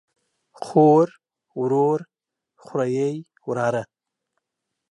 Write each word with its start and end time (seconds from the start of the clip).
خور، 0.63 1.07
ورور، 1.59 1.99
خوریئ 2.63 3.11
،وراره 3.47 3.83